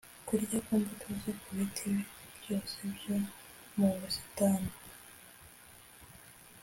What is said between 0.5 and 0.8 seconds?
ku